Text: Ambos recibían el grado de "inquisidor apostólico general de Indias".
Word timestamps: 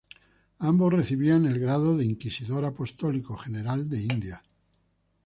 Ambos 0.57 0.91
recibían 0.93 1.45
el 1.45 1.59
grado 1.59 1.95
de 1.95 2.03
"inquisidor 2.05 2.65
apostólico 2.65 3.37
general 3.37 3.87
de 3.87 4.01
Indias". 4.01 4.41